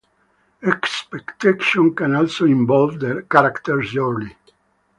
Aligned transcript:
Expectation 0.63 1.93
can 1.93 2.15
also 2.15 2.45
involve 2.45 2.99
the 2.99 3.23
character's 3.29 3.91
journey. 3.91 4.35